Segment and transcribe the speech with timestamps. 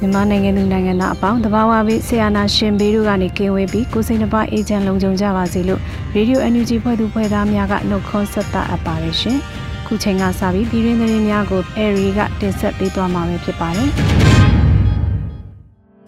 [0.00, 5.80] မြန်မာနိုင်ငံသူနိုင်ငံသားအပေါင်းတဘာဝပြီးဆရာနာရှင်ဘေးတို့ကနေကင်းဝေးပြီးကိုစိတ်နှပါအေဂျင့်လုံခြုံကြပါစေလို့
[6.14, 9.38] ရေဒီယို NUG ဖွဲ့သူဖွဲ့သားများကနှုတ်ခွန်းဆက်တာအပ်ပါတယ်ရှင်။
[9.86, 13.90] ခုချိန်ကစပြီးပြည်တွင်းသတင်းများကိုအေရီကတင်ဆက်ပေးသွားမှာဖြစ်ပါတယ်။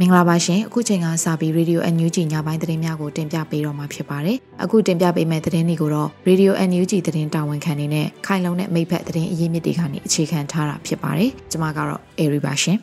[0.00, 12.78] မင်္ဂလာပါရှင်အခုချိန်ကစပြီး Radio NUG ညပိုင်းသတင်းများကိုတင်ပြပေးတော့မှာဖြစ်ပါတယ်အခုတင်ပြပေးမယ့်သတင်းတွေကိုတော့ Radio NUG သတင်းတာဝန်ခံနေနဲ့ခိုင်လုံတဲ့မိဖက်သတင်းအရင်းမြစ်တွေကနေအခြေခံထားတာဖြစ်ပါတယ်ကျွန်မကတော့ Airy ပါရှင်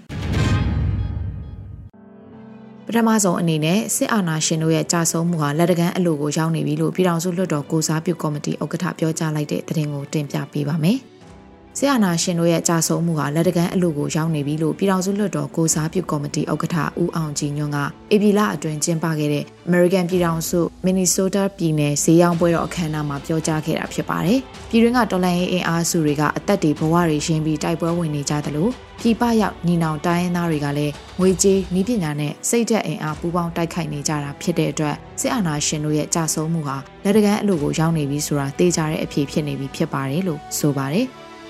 [2.91, 10.97] ပထမဆုံးအနေနဲ့စစ်အာဏာရှင်တို့ရဲ့ကြာဆုံးမှုဟာလက်တကမ်းအလို့ကိုရောက်နေပြီလို့ပြည်ထောင်စုလွှတ်တော်ကိုစားပြုကော်မတီဥက္ကဋ္ဌပြောကြားလိုက်တဲ့သတင်းကိုတင်ပြပေးပါမယ်။
[11.77, 17.77] စစ်အာဏာရှင်တို့ရဲ့ကြာဆုံးမှုဟာလက်တကမ်းအလို့ကိုရောက်နေပြီလို့ပြည်ထောင်စုလွှတ်တော်ကိုစားပြုကော်မတီဥက္ကဋ္ဌဦးအောင်ကြည်ညွန့်က
[18.11, 28.69] အေပီလာအတွင်းကျင်းပခဲ့တဲ့ American ပြည်ထောင်စု Minnesota ပြည်နယ်ဈေးရောင်းပွဲတော်အခမ်းအနားမှာပြောကြားခဲ့တာဖြစ်ပါတယ်။ပြည်တွင်းကတော်လှန်ရေးအင်အားစုတွေကအသက်တွေဘဝတွေရင်းပြီးတိုက်ပွဲဝင်နေကြသလို
[29.01, 41.05] ပြည်ပရောက်ညီနောင်တိုင်းရင်းသားတွေကလည်းငွေကြေးနီးပညာနဲ့စိတ်ဓာတ်အင်အားပူးပေါင်းတိုက်ခိုက်နေကြတာဖြစ်တဲ့အတွက်စစ်အာဏာရှင်တို့ရဲ့ကြာဆုံးမှုဟာလက်တကမ်းအလို့ကိုရောက်နေပြီဆိုတာသိကြတဲ့အဖြစ်ဖြစ်နေပြီဖြစ်ပါတယ်လို့ဆိုပါတယ်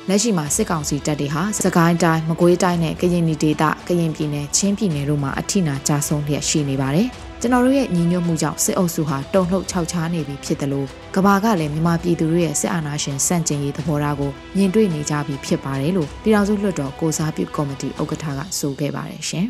[0.10, 7.10] လက်ရှိမှာစစ်ကောင်စီတပ်တွေဟာစကိုင်းတိုင်းမကွေးတိုင်းနဲ့ကရင်ပြည်ဒေသကရင်ပြည်နယ်ချင်းပြည်နယ်တို့မှာအထိနာကြာဆုံးလျက်ရှိနေပါတယ်။
[7.42, 19.46] ကျွန်တော်တို့ရဲ့ညီညွတ်မှုကြောင့်စစ်အုပ်စုဟာတုံ့လှုပ်ခြောက်ခြားနေပြီဖြစ်တယ်လို့ကဘာကလည်းမြန်မာပြည်သူတို့ရဲ့စစ်အာဏာရှင်စန့်ကျင်ရေးသဘောထားကိုမြင်တွေ့နေကြပြီဖြစ်ပါတယ်လို့ပြည်ထောင်စုလွှတ်တော်ကိုစားပြုကော်မတီဥက္ကဋ္ဌကဆိုခဲ့ပါတယ်ရှင်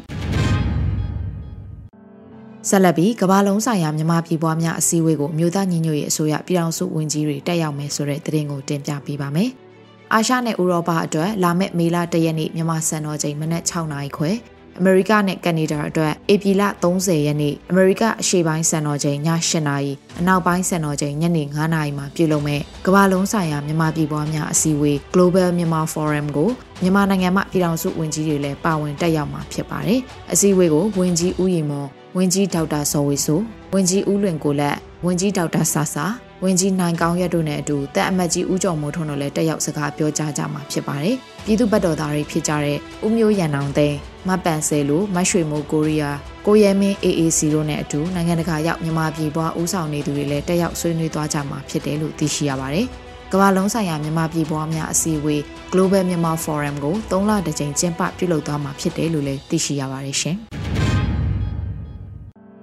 [2.69, 9.49] ဆက်လက်ပြီးကမ္ဘာလုံးဆိုင်ရာမြန်မာပြည်ပွားများအစည်းအဝေးကိုမြို့သားညီညွတ်ရေးအစိုးရပြည်ထောင်စုဝန်ကြီးတွေတက်ရောက်မယ်ဆိုတဲ့သတင်းကိုတင်ပြပေးပါမယ်။
[10.13, 14.31] အာရှနဲ့ဥရောပအတွက်လာမယ့်မေလ၁ရက်နေ့မြန်မာစံတော်ချိန်မနက်6နာရီခွဲ
[14.79, 26.49] အမေရိကနဲ့ကနေဒါအတွက်ဧပြီလ30ရက်နေ့အမေရိကအရှေ့ပိုင်းစံတော်ချိန်ည8နာရီအနောက်ပိုင်းစံတော်ချိန်ညနေ9နာရီမှာပြုလုပ်မဲ့ကမ္ဘာလုံးဆိုင်ရာမြန်မာပြည်ပွားများအစည်းအဝေး Global Myanmar Forum ကို
[26.81, 29.99] မြန်မာနိုင်ငံမှပြည်ထောင်စုဝန်ကြီးတွေလည်းပါဝင်တက်ရောက်မှာဖြစ်ပါတယ်။
[30.31, 33.39] အစည်းအဝေးကိုဝန်ကြီးဦးရီမော်ဝန်ကြီးဒေါက်တာစောဝေဆို
[33.73, 36.05] ဝန်ကြီးဦးလွင်ကိုလက်ဝန်ကြီးဒေါက်တာဆာဆာ
[36.43, 52.85] ဝန်ကြီးနိုင်ကောင်းရက်တို့နဲ့အတူတပ်အမတ်ကြီးဦးကျော်မိုးထွန်းတို့လည်းတက်ရောက်စကားပြောကြားကြမှာဖြစ်ပါတယ်။ပြည်သူ့ဘက်တော်သားတွေဖြစ်ကြတဲ့ဦးမျိုးရန်အောင်သိန်းမပန်ဆယ်လိုမတ်ရွှေမိုးကိုရီးယားကိုရဲမင်း AAC တို့နဲ့အတူနိုင်ငံတကာရောက်မြန်မာပြည်ပွားဦးဆောင်နေသူတွေလည်းတက်ရောက်ဆွေးနွေးသွားကြမှာဖြစ်တယ်လို့သိရှိရပါတယ်။
[53.31, 55.41] ကမ္ဘာလုံးဆိုင်ရာမြန်မာပြည်ပွားများအစည်းအဝေး
[55.73, 60.37] Global Myanmar Forum ကို၃လတကြိမ်ကျင်းပပြုလုပ်သွားမှာဖြစ်တယ်လို့လည်းသိရှိရပါတယ်ရှင်။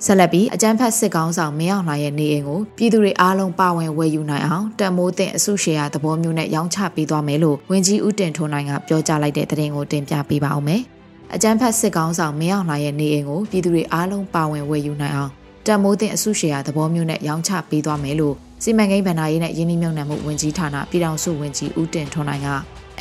[0.04, 10.82] ဆက်လက်ပြီးအကြမ်းဖက်စစ်ကောင်ဆောင်မင်းအောင်လှိုင်ရဲ့နေအိမ်ကိုပြည်သူတွေအားလုံးပါဝင်ဝယ်ယူနိုင်အောင်တံမိုးတဲ့အစုရှယ်ယာသဘောမျိုးနဲ့ရောင်းချပေးသွားမယ်လို့ဝန်ကြီးဦးတင်ထွန်းနိုင်ကပြောကြားလိုက်တဲ့သတင်းကိုတင်ပြပေးပါအောင်မယ်။
[11.34, 15.30] အကြမ်းဖက်စစ်ကောင်ဆောင်မင်းအောင်လှိုင်ရဲ့နေအိမ်ကိုပြည်သူတွေအားလုံးပါဝင်ဝယ်ယူနိုင်အောင်
[15.66, 22.50] တံမိုးတဲ့အစုရှယ်ယာသဘောမျိုးနဲ့ရောင်းချပေးသွားမယ်လို့စီမံကိန်းဗန္ဒာရေးနဲ့ယင်းနှိမ့်မြုံနယ်မှုဝန်ကြီးဌာနပြည်ထောင်စုဝန်ကြီးဦးတင်ထွန်းနိုင်က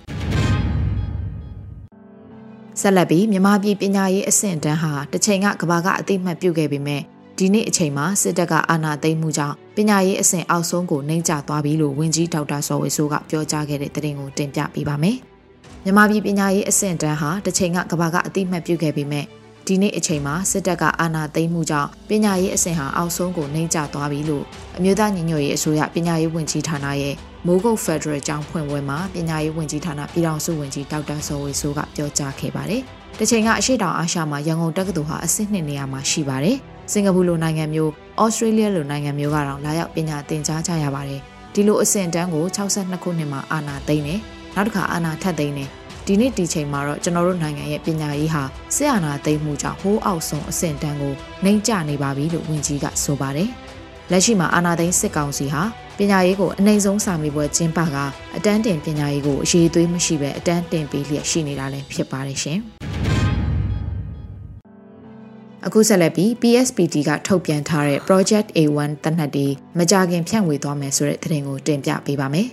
[2.81, 7.02] ဆက်လက်ပြီးမြန်မာပြည်ပညာရေးအဆင့်တန်းဟာတစ်ချိန်ကကဘာကအသိမှတ်ပြုခဲ့ပေမဲ့
[7.38, 15.17] ဒီနေ့အချိန်မှာစစ်တပ်ကအာဏာသိမ်းမှုကြောင့် ပညာရေးအဆင့်အောက်ဆုံးကိုနှိမ့်ကျသွားပြီလို့ဝန်ကြီးဒေါက်တာစောဝေဆိုးကပြောကြားခဲ့တဲ့သတင်းကိုတင်ပြပေးပါမယ်။
[15.85, 19.27] မြန်မာပြည်ပညာရေးအဆင့်တန်းဟာတစ်ချိန်ကကဘာကအတိမတ်ပြုခဲ့ပေမဲ့
[19.67, 24.45] ဒီနေ့အချိန်မှာစစ်တပ်ကအာဏာသိမ်းမှုကြောင့်ပညာရေးအဆင့်ဟာအောက်ဆုံးကိုနှိမ့်ကျသွားပြီလို့
[24.79, 27.15] အမျိုးသားညီညွတ်ရေးအစိုးရပညာရေးဝန်ကြီးဌာနရဲ့
[27.47, 32.83] မိုးကုတ်ဖက်ဒရယ်ကျောင်းဖွင့်ပွဲမှာပညာရေးဝန်ကြီးဌာနပြည်ထောင်စုဝန်ကြီးဒေါက်တာစောဝေဆိုးကပြောကြားခဲ့ပါတယ်။
[33.19, 36.57] တချိန်ကအရှိတောင်အာရှမှာရန်ကုန်တက္ကသိုလ်ဟာအဆင့်နှစ်နေရာမှာရှိပါတယ်။
[36.93, 41.20] စင်ကာပူလိုနိုင်ငံမျိုး ဩစတြေးလျလိုနိုင်ငံမျိုးကတော့လာရောက်ပညာသင်ကြားကြရပါတယ်
[41.55, 44.20] ဒီလိုအဆင့်တန်းကို62ခုနှစ်မှာအာဏာသိမ်းတယ်
[44.55, 45.69] နောက်တစ်ခါအာဏာထပ်သိမ်းတယ်
[46.06, 48.43] ဒီနေ့ဒီချိန်မှာတော့ကျွန်တော်တို့နိုင်ငံရဲ့ပညာရေးဟာ
[48.76, 51.14] စစ်အာဏာသိမ်းမှုကြောင့်ဟိုးအောက်ဆုံးအဆင့်တန်းကို
[51.44, 53.50] နှိမ့်ကျနေပါပြီလို့ဝန်ကြီးကဆိုပါတယ်
[54.11, 55.62] လက်ရှိမှာအာဏာသိမ်းစစ်ကောင်စီဟာ
[55.99, 57.97] ပညာရေးကိုအနိုင်ဆုံးစာမေးပွဲကျင်းပက
[58.37, 62.61] အတန်းတင်ပညာရေးကိုအရေးသွေးမရှိဘဲအတန်းတင်ပေးလျက်ရှိနေတာလည်းဖြစ်ပါတယ်ရှင်။
[65.67, 69.47] အခုဆက်လက်ပြီး PSPT ကထုတ်ပြန်ထားတဲ့ Project A1 တနက်တီ
[69.79, 72.49] မကြခင်ဖြန့်ဝေသွားမယ်ဆိုတဲ့သတင်းကိုတင်ပြပေးပါမယ်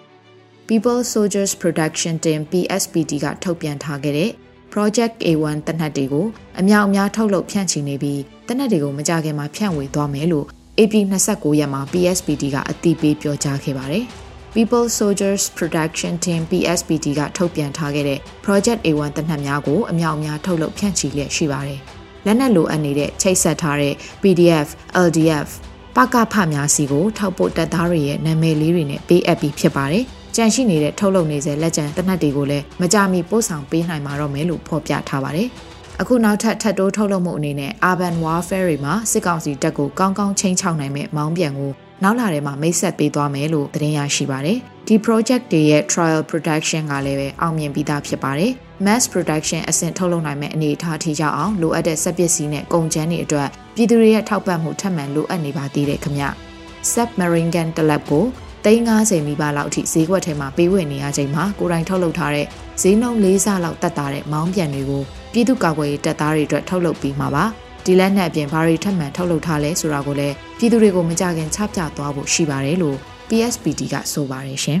[0.68, 4.30] ။People Soldiers Production Team PSPT ကထုတ်ပြန်ထားခဲ့တဲ့
[4.72, 6.26] Project A1 တနက်တီကို
[6.60, 10.46] အများအများထုတ်လုပ်ဖြန့်ချီနေပြီးတနက်တီကိုမကြခင်မှာဖြန့်ဝေသွားမယ်လို့
[10.78, 10.94] AP
[11.28, 14.04] 29ရက်မှာ PSPT ကအတည်ပြုပြောကြားခဲ့ပါတယ်။
[14.54, 21.82] People Soldiers Production Team PSPT ကထုတ်ပြန်ထားခဲ့တဲ့ Project A1 တနက်များကိုအများအများထုတ်လုပ်ဖြန့်ချီလျက်ရှိပါတယ်။
[22.26, 24.68] လက်နက်လိုအပ်နေတဲ့ချိတ်ဆက်ထားတဲ့ PDF,
[25.06, 25.48] LDF
[25.96, 30.04] ပကဖများစီကိုထောက်ပို့တပ်သားတွေရဲ့နာမည်လေးတွေနဲ့ပေးအပ်ပြီးဖြစ်ပါတယ်။
[30.36, 35.48] ကြန့်ရှိနေတဲ့ထုတ်လုပ်နေစေလက်ကျန်တနက်တွေကိုလည်းမကြမီပို့ဆောင်ပေးနိုင်မှာတော့မယ်လို့ဖော်ပြထားပါတယ်။
[36.00, 41.72] အခုနောက်ထပ်ထပ်တိုးထုတ်လုပ်မှုအနေနဲ့ Urban Warfare တွေမှာစစ်ကောင်စီတပ်ကိုကောင်းကောင်းချင်းချောက်နိုင်မဲ့မောင်းပြန်ကို
[42.02, 44.58] နောက်လာထဲမှာမိတ်ဆက်ပေးသွားမယ်လို့သတင်းရရှိပါတယ်။
[44.88, 48.52] ဒီ project တွေရဲ့ trial production ကလည်းပဲအောင်မြင်ပြီးသားဖြစ်ပါတယ်။
[48.84, 56.24] mass production အဆင့်ထုတ်လုပ်နိုင်မဲ့အနေအထားထိရောက်အောင်လိုအပ်တဲ့စက်ပစ္စည်းနဲ့ကုန်ကျန်းတွေအတွက်ပြည်သူတွေရဲ့ထောက်ပံ့မှုထပ်မံလိုအပ်နေပါသေးတယ်ခင်ဗျ။
[56.92, 58.24] submarine gun တလက်ကို
[58.64, 62.46] 350နီးပါးလောက်အထိဈေးကွက်ထဲမှာပေးဝယ်နေရချိန်မှာကိုယ်တိုင်ထုတ်လုပ်ထားတဲ့
[62.80, 65.02] ဈေးနှုန်း၄ဆလောက်တက်တာတဲ့မောင်းပြန်တွေကို
[65.32, 67.44] ပြည်သူ့ကာကွယ်ရေးတပ်သားတွေအတွက်ထုတ်လုပ်ပြီးမှာပါ။
[67.84, 72.96] ဒီလက်နက်အပြင်ဘာတွေထပ်မံထုတ်လုပ်ထားလဲဆိုတာကိုလည်းပြည်သူတွေကိုမကြခင်ချပြသွားဖို့ရှိပါတယ်လို့
[73.28, 74.80] PSPD ကဆိုပါတယ်ရှင်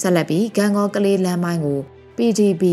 [0.00, 1.80] ဆက်လက်ပြီးဂန်ကောကလေးလမ်းမိုင်းကို
[2.16, 2.64] PDB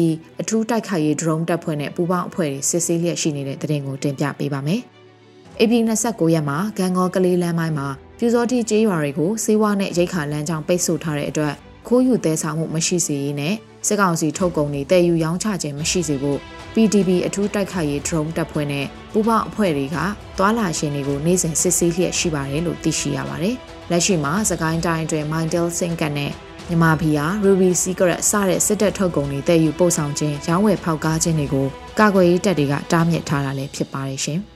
[0.41, 4.81] အထူးတိုက်ခိုက်ရေး drone တပ်ဖွဲ့နဲ့ပူးပေါင်းအဖွဲ့တွေစစ်ဆေးလျက်ရှိနေတဲ့တဲ့တင်ကိုတင်ပြပေးပါမယ်။
[5.59, 5.73] AP
[6.03, 7.87] 29ရက်မှာဂန်ကောကလေးလမ်းမိုင်းမှာ
[8.17, 11.53] ပြူစောတိကျေးရွာတွေကိုစေဝါနဲ့ရိတ်ခါလမ်းကြောင်းပိတ်ဆို့ထားတဲ့အတွက်
[11.87, 13.55] ခိုးယူသဲဆောင်မှုမရှိစေရေးနဲ့
[13.87, 16.39] စစ်ကောင်စီထုတ်ကုန်တွေတည်ယူရောင်းချခြင်းမရှိစေဖို့
[16.73, 19.97] PDB အထူးတိုက်ခိုက်ရေး drone တပ်ဖွဲ့နဲ့ပူးပေါင်းအဖွဲ့တွေက
[20.37, 23.55] သွာလာရှင်တွေကိုနေ့စဉ်စစ်ဆေးလျက်ရှိပါတယ်လို့သိရှိရပါတယ်။
[23.91, 26.31] လက်ရှိမှာစကိုင်းတိုင်းအတွင်း Mindel Singkat နဲ့
[26.69, 31.67] မြမဘီယာ Ruby Secret စတဲ့စစ်တပ်ထုတ်ကုန်တွေတည်ယူပို့ဆောင်ခြင်းရောင်းဝယ်ဖောက်ကားခြင်းတွေကို
[31.99, 34.39] ကာကွယ်ရေးတပ်တွေကတားမြစ်ထားတာလည်းဖြစ်ပါတယ်ရှင်။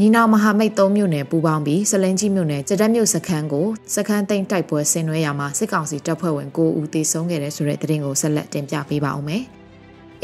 [0.00, 9.44] ညီနောင်မဟာမိတ်၃မြို့နယ်ပူးပေါင်းပြီးစလင်းကြီးမြို့နယ်ကြက်တက်မြို့စခန်းကိုစခန်းသိမ်းတိုက်ပွဲဆင်နွှဲရမှာစစ်ကောင်စီတပ်ဖွဲ့ဝင်9ဦးသေဆုံးခဲ့တဲ့ဆိုတဲ့သတင်းကိုဆက်လက်တင်ပြပေးပါဦးမယ်။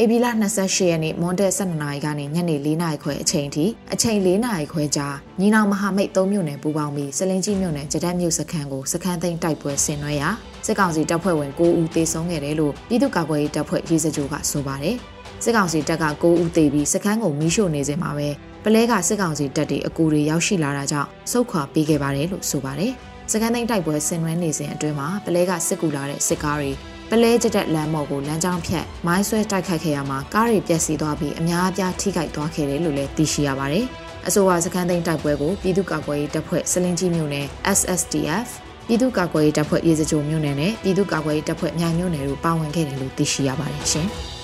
[0.01, 0.27] ဧပြီလ
[0.57, 5.07] 28ရက်နေ့မွန်တက်12နာရီကနေညနေ4နာရီခွဲအချိန်ထိအချိန်4နာရီခွဲကြာ
[5.39, 10.29] ညီနောင်မဟာမိတ်3မြို့နယ်ပူးပေါင်းပြီးစလင်းကြီးမြို့နယ်ကြက်မြို့စခန်းကိုစခန်းသိမ်းတိုက်ပွဲဆင်နွှဲရာ
[10.65, 14.95] စစ်ကောင်စီတပ်ဖွဲ့ဝင်9ဦးသေဆုံးခဲ့တယ်လို့ပြည်သူ့ကာကွယ်ရေးတပ်ဖွဲ့ရေးစကြိုကဆိုပါတယ်
[15.43, 18.29] စစ်ကောင်စီတပ်က9ဦးသေပြီးစခန်းကိုမီးရှို့နေစဉ်မှာပဲ
[18.63, 22.91] ပလဲကစစ်ကောင်စီတပ်တွေအကူတွေရောက်ရှိလာတာကြောင့်စုခွာပေးခဲ့ပါတယ်လို့ဆိုပါတယ်
[23.31, 26.71] စကန်သိန်းတိုက်ပွဲဆင်နွှဲနေစဉ်အတွင်းမှာပလဲကစစ်ကူလာတဲ့စစ်ကားတွေ
[27.11, 33.85] ပလဲကျတဲ့လမ်းမော်ကိုလမ်းကြောင်းဖြတ်မိုင်းဆွဲတိုက်ခိုက်ခဲ့ရမှာကားတွေပျက်စီးသွားပြီးအများအပြားထိခိုက်သွားခဲ့တယ်လို့လည်းသိရှိရပါတယ်။
[34.27, 37.45] အဆိုပါစခန်းသိမ်းတိုက်ပွဲကိုပြည်သူ့ကာကွယ်ရေးတပ်ဖွဲ့စလင်းကြီးမြို့နယ်
[37.77, 38.47] SSDF
[38.87, 44.09] ပြည်သူ့ကာကွယ်ရေးတပ်ဖွဲ့ရေစကြိုမြို့နယ်နဲ့ပြည်သူ့ကာကွယ်ရေးတပ်ဖွဲ့မြိုင်မြို့နယ်တို့ပါဝင်ခဲ့တယ်လို့သိရှိရပါတယ်ရှင်။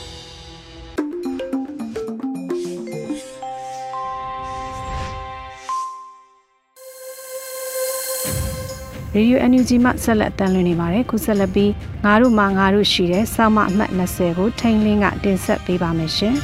[9.15, 11.71] ရေဒီယို NUG မှဆက်လက်တမ်းလွှင့်နေပါတယ်ခုဆက်လက်ပြီး
[12.05, 16.35] ငါတို့မှငါတို့ရှိတဲ့စောင့်မအမှတ်20ကိုထိန်လင်းကတင်ဆက်ပေးပါမယ်ရှင်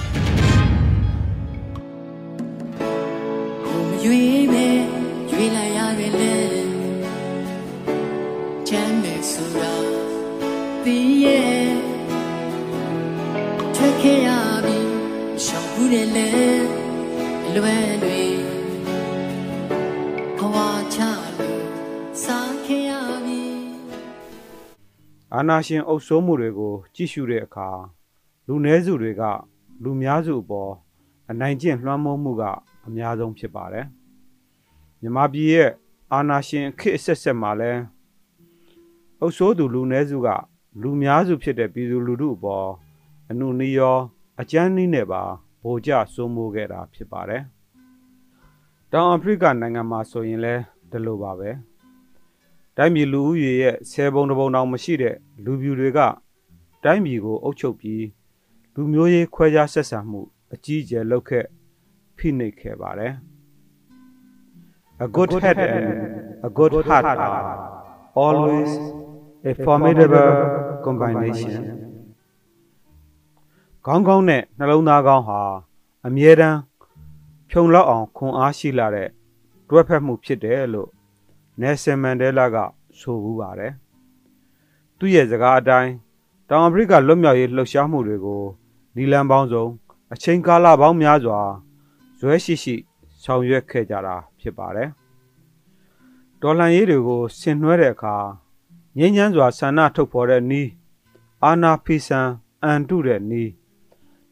[25.41, 27.69] အာနာရှင်အုပ်စိုးမှုတွေကို ကြည့်ရှုတဲ့အခါ
[28.47, 29.23] လူနည်းစုတွေက
[29.83, 30.71] လူများစုအပေါ်
[31.29, 32.43] အနိုင်ကျင့်လွှမ်းမိုးမှုက
[32.87, 33.85] အများဆုံးဖြစ်ပါတယ်
[35.01, 35.69] မြမပြည်ရဲ့
[36.13, 37.71] အာနာရှင်ခေတ်အဆက်ဆက်မှာလဲ
[39.21, 40.29] အုပ်စိုးသူလူနည်းစုက
[40.81, 42.67] လူများစုဖြစ်တဲ့ပြည်သူလူထုအပေါ်
[43.29, 43.97] အနုနည်းရော
[44.41, 45.23] အကြမ်းနည်းနဲ့ပါ
[45.63, 47.43] ဗိုလ်ကျစိုးမိုးခဲ့တာဖြစ်ပါတယ်။
[48.91, 50.53] တောင်အာဖရိကနိုင်ငံမှာဆိုရင်လဲ
[50.91, 51.51] ဒီလိုပါပဲ။
[52.77, 55.99] တိုင်းပြည်လူဦးရေရဲ့ဆယ်ပုံတစ်ပုံတောင်မရှိတဲ့လူပြူတွေက
[56.83, 58.03] တိုင်းပြည်ကိုအုပ်ချုပ်ပြီး
[58.73, 60.21] လူမျိုးရေးခွဲခြားဆက်ဆံမှု
[60.53, 61.45] အကြီးအကျယ်လုပ်ခဲ့
[62.17, 63.13] ဖိနှိပ်ခဲ့ပါတယ်။
[65.05, 65.87] A good head and
[66.47, 67.43] a good heart are
[68.25, 68.71] always
[69.51, 70.31] a formidable
[70.85, 71.61] combination
[73.85, 75.41] ခေါင်းကောင်းနဲ့နှလုံးသားကောင်းဟာ
[76.07, 76.59] အမြဲတမ်း
[77.49, 79.09] ဖြုံလောက်အောင်ခွန်အားရှိလာတဲ့
[79.69, 80.89] တွဲဖက်မှုဖြစ်တယ်လို့
[81.61, 82.57] နယ်ဆယ်မန်ဒဲလာက
[82.99, 83.73] ဆိုဘူးပါတယ်။
[84.97, 85.91] သူ့ရဲ့စကားအတိုင်း
[86.49, 88.43] တောင်အာဖရိကလွတ်မြောက်ရေးလှုပ်ရှားမှုတွေကို
[88.95, 89.65] နီလန်ပေါင်းစုံ
[90.13, 91.39] အချိန်ကာလပေါင်းများစွာ
[92.19, 92.75] ဇွဲရှိရှိ
[93.23, 94.89] ဆောင်ရွက်ခဲ့ကြတာဖြစ်ပါတယ်။
[96.41, 98.15] တော်လှန်ရေးတွေကိုဆင်နွှဲတဲ့အခါ
[98.97, 100.69] ငြိမ်းချမ်းစွာဆန္ဒထုတ်ဖော်တဲ့နီး
[101.43, 102.27] အာနာဖီဆန်
[102.63, 103.51] အန်တုတဲ့နီး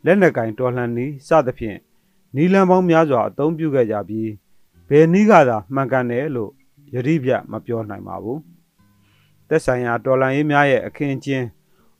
[0.05, 1.79] လက်နက်ကင်တော်လှန်နီးစသဖြင့်
[2.35, 4.29] နီလန်ပေါင်းများစွာအသုံးပြုခဲ့ကြပြီး
[4.89, 6.51] ဘယ်နည်းကသာမှန်ကန်တယ်လို့
[6.93, 8.39] ယတိပြမပြောနိုင်ပါဘူး
[9.47, 11.47] သက်ဆိုင်ရာတော်လှန်ရေးများရဲ့အခင်းကျင်း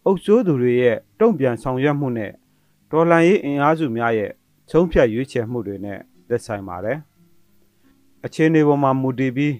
[0.06, 2.32] အုပ်စိုးသူတွေရဲ့တုံ့ပြန်ဆောင်ရွက်မှုနဲ့
[2.92, 4.32] တော်လှန်ရေးအင်အားစုများရဲ့
[4.70, 6.98] ချုံးဖြတ်ရွေးချယ်မှုတွေနဲ့သက်ဆိုင်ပါတယ်
[8.26, 9.56] အခြေအနေပေါ်မှာမူတည်ပြီး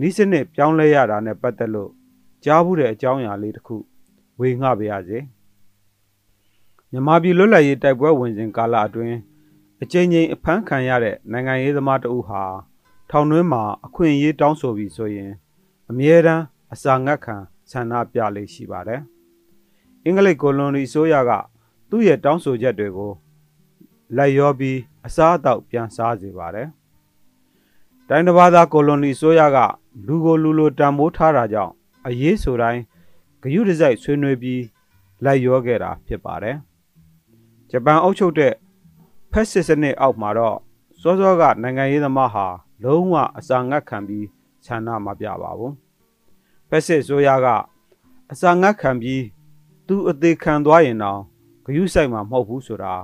[0.00, 1.90] နီးစနစ်ပြောင်းလဲရတာနဲ့ပတ်သက်လို့
[2.44, 3.76] ကြားဘူးတဲ့အကြောင်းအရာလေးတစ်ခု
[4.40, 5.18] ဝေငှပါရစေ
[6.90, 9.16] မြန်မာပြည်လွတ်လပ်ရေးတိုက်ပွဲဝင်စဉ်ကာလအတွင်း
[9.82, 12.42] အကြိမ်ကြိမ်အဖမ်းခံရတဲ့နိုင်ငံရေးသမားတဦးဟာ
[13.10, 15.32] ထောင်တွင်းမှာအခွင့်အရေးတောင်းဆိုပြီးဆိုရင်
[15.90, 17.36] အမြဲတမ်းအစာငတ်ခံ
[17.70, 19.00] ဆန္ဒပြလေးရှိပါတယ်။
[20.04, 21.30] အင်္ဂလိပ်ကိုလွန်ရီဆိုရက
[21.90, 23.12] သူ့ရဲ့တောင်းဆိုချက်တွေကို
[24.16, 26.68] လိုက်ရောပြီးအစားအသောက်ပြန်စားစေပါတယ်။
[28.08, 29.58] တိုင်းတစ်ပါးသားကိုလွန်ရီဆိုရက
[30.06, 31.72] လူကိုလူလိုတံမိုးထားတာကြောင့်
[32.06, 32.82] အရေးဆိုတိုင်း
[33.42, 34.62] ဂယုတစိုက်ဆွေးနွေးပြီး
[35.24, 36.56] လိုက်ရောခဲ့တာဖြစ်ပါတယ်။
[37.70, 38.52] ဂျပန်အုပ်ချုပ်တဲ့
[39.32, 40.58] ဖက်စစ်စနစ်အောက်မှာတော့
[41.00, 42.46] စောစောကနိုင်ငံရေးသမားဟာ
[42.82, 44.26] လုံးဝအစာငတ်ခံပြီး
[44.64, 45.72] ခြံနာမပြပါဘူး။
[46.68, 47.46] ဖက်စစ်ဆိုရက
[48.32, 49.22] အစာငတ်ခံပြီး
[49.86, 51.20] သူအသေးခံသွားရင်တော့
[51.64, 52.94] ဂယုဆိုင်မှာမဟုတ်ဘူးဆိုတာ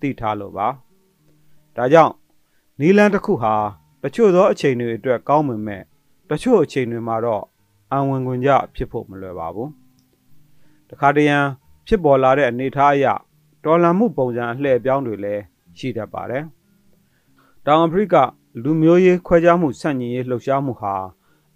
[0.00, 0.68] သိထားလို့ပါ။
[1.76, 2.12] ဒါကြောင့်
[2.80, 3.54] နီလန်တစ်ခုဟာ
[4.02, 5.82] တချို့သောအချိန်တွေအတွက်ကောင်းမွန်မဲ့
[6.30, 7.44] တချို့အချိန်တွေမှာတော့
[7.92, 9.68] အံဝင်ခွင်ကြဖြစ်ဖို့မလွယ်ပါဘူး။
[10.90, 11.38] တခါတရံ
[11.86, 13.06] ဖြစ်ပေါ်လာတဲ့အနေအထားအရ
[13.64, 15.42] တော်လန်မှုပုံစံအလှည့်ပြောင်းတွေလည်း
[15.78, 16.44] ရှိတတ်ပါတယ်။
[17.66, 18.16] တောင်အာဖရိက
[18.62, 20.94] လူမျိုးရေးခွဲခြားမှုဆန့်ကျင်ရေးလှုပ်ရှားမှုဟာ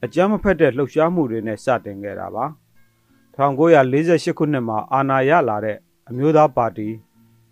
[0.05, 2.45] အကြမ်းမဖက်တဲ့လှုပ်ရှားမှုတွေနဲ့စတင်ခဲ့တာပါ။
[3.37, 5.77] 1948ခုနှစ်မှာအာဏာရလာတဲ့
[6.09, 6.89] အမျိုးသားပါတီ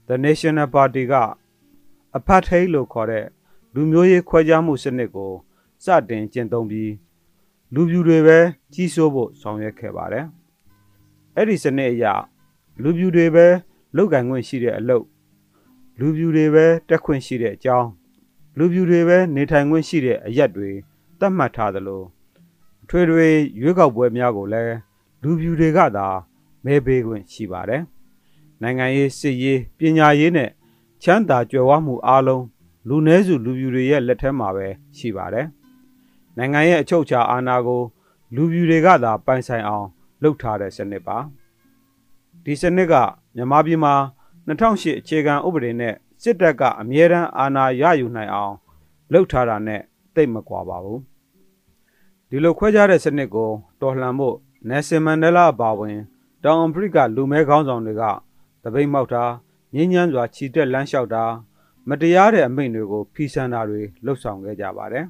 [0.08, 1.14] The National Party က
[2.16, 3.26] အဖတ်ဟိလို့ခေါ်တဲ့
[3.74, 5.32] လူမျိုးရေးခွဲခြားမှုစနစ်ကို
[5.84, 6.92] စတင်ကျင့်သုံးပြီး
[7.74, 8.38] လူပြူတွေပဲ
[8.72, 10.26] ကြီးစိုးဖို့ဆောင်ရွက်ခဲ့ပါတယ်။
[11.36, 12.04] အဲ့ဒီစနစ်အရ
[12.82, 13.46] လူပြူတွေပဲ
[13.96, 15.04] လုပ်ကင်ခွင့်ရှိတဲ့အလုပ်
[15.98, 17.88] လူပြူတွေပဲတက်ခွင့်ရှိတဲ့အကြောင်း
[18.58, 20.70] လူပြူတွေပဲနေထိုင်ခွင့်ရှိတဲ့အရက်တွေ
[21.18, 22.02] သတ်မှတ်ထားသလို
[22.88, 23.28] ထွေထွေ
[23.60, 24.76] ရွေးကောက်ပွဲများကိုလည်း
[25.22, 26.06] လူပြူတွေကသာ
[26.64, 27.82] မဲပေးခွင့်ရှိပါတယ်။
[28.62, 30.50] နိုင်ငံရေးစစ်ရေးပညာရေးနဲ့
[31.02, 32.44] ချမ်းသာကြွယ်ဝမှုအားလုံး
[32.88, 35.46] လူနည်းစုလူပြူတွေရဲ့လက်ထဲမှာပဲရှိပါတယ်။
[36.36, 37.82] နိုင်ငံရဲ့အချုပ်အခြာအာဏာကို
[38.34, 39.86] လူပြူတွေကသာပိုင်ဆိုင်အောင်
[40.22, 41.18] လုပ်ထားတဲ့စနစ်ပါ။
[42.44, 42.94] ဒီစနစ်က
[43.36, 43.94] မြန်မာပြည်မှာ
[44.46, 48.54] 2008အခြေခံဥပဒေနဲ့ စစ်တပ်ကအမြဲတမ်းအာဏာရယူနိုင်အောင်
[49.12, 49.80] လှုပ်ထားတာနဲ့
[50.14, 51.00] တိတ်မကွာပါဘူး
[52.28, 54.36] ဒီလိုခွဲခြားတဲ့စနစ်ကိုတော်လှန်ဖို့
[54.68, 55.98] နယ်ဆင်မန်ဒလာအပါဝင်
[56.44, 58.02] တောင်အာဖရိကလူမဲခေါင်းဆောင်တွေက
[58.62, 59.24] တပိတ်မောက်တာ
[59.74, 61.24] ငင်းညမ်းစွာခြိတက်လမ်းလျှောက်တာ
[61.88, 65.04] မတရားတဲ့အမိန့်တွေကိုဖီဆန်တာတွေလှုပ်ဆောင်ခဲ့ကြပါတယ်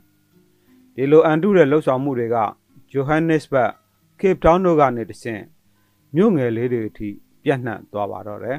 [0.94, 2.36] ဒီလိုအန်တုတဲ့လှုပ်ဆောင်မှုတွေက
[2.90, 3.70] ဂျိုဟန်နစ်ဘတ်
[4.20, 5.42] ကေပတောင်းတို့ကနေတဆင့်
[6.14, 7.08] မြို့ငယ်လေးတွေအထိ
[7.42, 8.58] ပြန့်နှံ့သွားပါတော့တယ်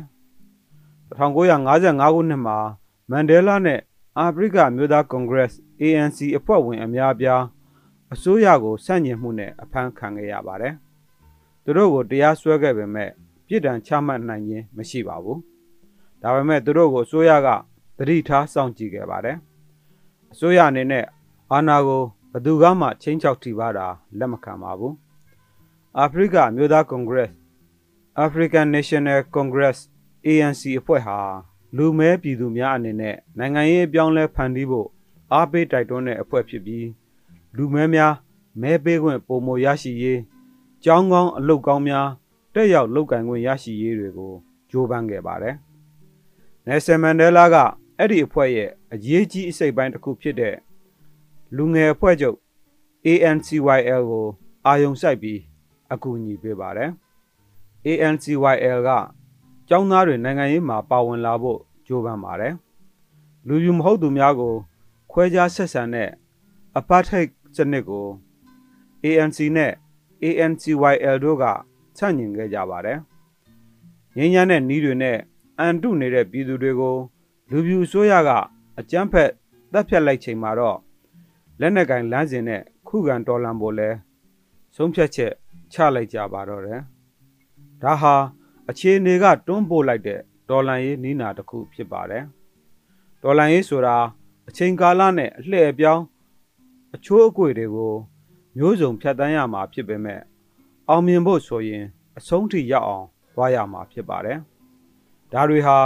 [1.10, 2.58] 1955ခုနှစ်မှာ
[3.10, 3.80] မန်ဒဲလာနဲ့
[4.18, 5.52] အာဖရိကမျိုးသားကွန်ဂရက်
[5.82, 7.44] ANC အဖွဲ့ဝင်အများအပြား
[8.14, 10.74] အစိုးရကိုဆန့်ကျင်မှုနဲ့အဖမ်းခံခဲ့ရပါတယ်။
[11.64, 13.10] သူတို့ကိုတရားစွဲခဲ့ပေမဲ့
[13.48, 15.38] ပြစ်ဒဏ်ချမှတ်နိုင်ခြင်းမရှိပါဘူး။
[16.22, 17.48] ဒါပေမဲ့သူတို့ကိုအစိုးရက
[17.98, 19.38] တတိထားစောင့်ကြည့်ခဲ့ပါတယ်။
[20.32, 21.06] အစိုးရအနေနဲ့
[21.52, 23.88] အာဏာကိုဘယ်သူကမှချင်းချောက်ထိပါတာ
[24.18, 24.94] လက်မခံပါဘူး။
[25.98, 27.32] အာဖရိကမျိုးသားကွန်ဂရက်
[28.26, 29.80] African National Congress
[30.28, 31.20] ANC အဖွဲ့ဟာ
[31.78, 34.88] လူမဲပြည်သူများအနေနဲ့နိုင်ငံရေးအပြောင်းလဲဖန်တီးဖို့
[35.34, 36.88] အားပေးတိုက်တွန်းတဲ့အဖွဲ့ဖြစ်ပြီး
[37.56, 38.14] လူမဲများ
[38.62, 40.20] မဲပေးခွင့်ပုံမရရှိရေး
[40.84, 42.08] ကြောင်းကောင်းအလုတ်ကောင်းများ
[42.54, 44.34] တက်ရောက်လုပ်ကင်ခွင့်ရရှိရေးတွေကို
[44.70, 45.56] ကြိုးပမ်းခဲ့ပါတယ်။
[46.66, 47.56] နယ်ဆယ်မန်ဒဲလာက
[47.98, 50.56] အဲ့ဒီအဖွဲ့ရဲ့အရေးကြီးအစိတ်ပိုင်းတစ်ခုဖြစ်တဲ့
[51.56, 52.38] လူငယ်အဖွဲ့ချုပ်
[53.08, 54.28] ANCYL ကို
[54.66, 55.40] အာယုံစိုက်ပြီး
[55.94, 56.92] အကူအညီပေးပါတယ်။
[57.88, 58.90] ANCYL က
[59.72, 62.54] ကျောင်းသားတွေနိုင်ငံရေးမှာပါဝင်လာဖို့ကြိုးပမ်းပါတယ်။
[63.48, 64.54] လူယူမဟုတ်သူများကို
[65.12, 66.10] ခွဲခြားဆက်ဆံတဲ့
[66.80, 68.06] apartheid စနစ်ကို
[69.04, 69.72] ANC နဲ့
[70.24, 71.44] ANCYL တို့က
[71.98, 72.98] ဆန့်ကျင်ခဲ့ကြပါတယ်။
[74.16, 75.18] ငင်းညမ်းတဲ့နီးတွေနဲ့
[75.60, 76.96] အန်တုနေတဲ့ပြည်သူတွေကို
[77.50, 78.30] လူပြူဆိုးရက
[78.80, 79.30] အကြမ်းဖက်
[79.74, 80.78] တပ်ဖြတ်လိုက်ချိန်မှာတော့
[81.60, 83.90] လက်နက်ကင်လမ်းစဉ်နဲ့ခုခံတော်လှန်ဖို့လဲ
[84.76, 85.34] ဆုံးဖြတ်ချက်
[85.74, 86.82] ချလိုက်ကြပါတော့တယ်။
[87.84, 88.16] ဒါဟာ
[88.72, 92.24] အခြေအနေကတွန်းပို့လိုက်တဲ့တော်လန်ရေးနီးနာတစ်ခုဖြစ်ပါတယ်။
[93.24, 93.98] တော်လန်ရေးဆိုတာ
[94.50, 96.04] အချိန်ကာလနဲ့အလှည့်အပြောင်း
[96.96, 97.94] အချိုးအကွေတွေကို
[98.58, 100.22] မျိုးစုံဖြတ်တန်းရမှာဖြစ်ပေမဲ့
[100.90, 101.84] အောင်မြင်ဖို့ဆိုရင်
[102.18, 104.38] အဆုံးထိရောက်အောင်သွားရမှာဖြစ်ပါတယ်။
[105.34, 105.78] ဒါတွေဟာ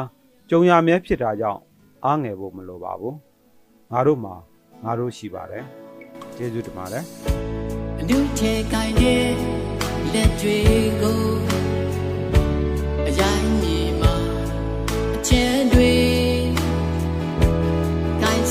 [0.50, 1.62] ကြုံရမြဲဖြစ်တာကြောင့်
[2.06, 3.16] အားငယ်ဖို့မလိုပါဘူး။
[3.92, 4.36] ငါတို့မှာ
[4.84, 5.64] ငါတို့ရှိပါတယ်။
[6.36, 7.04] ကျေးဇူးတင်ပါတယ်။
[8.00, 9.28] အနုချေကိုင်းတဲ့
[10.14, 10.58] လက်တွေ
[11.02, 11.53] ကို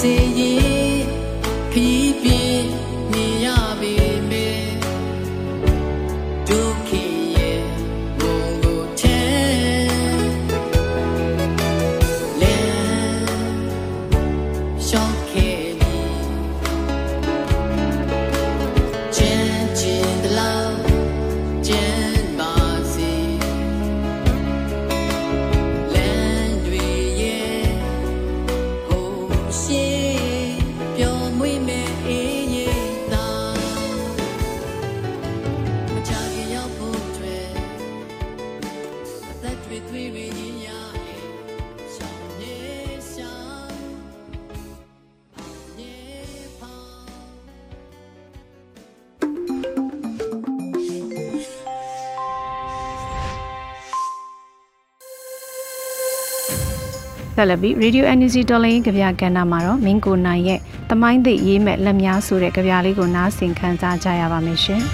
[0.03, 1.03] တွေကိုင်းစေရင်
[1.73, 2.33] ခီးပြ
[57.43, 64.83] ဆက်လက်ပြီး Radio Energy တော်လိုင်းကြပြကဏ္ဍမှာတော့မင်းကိုနိုင်ရဲ့တမိုင်းသိရေးမဲ့လက်များဆိုတဲ့ကြပြလေးကိုနားဆင်ခံစားကြရပါမယ်ရှင်။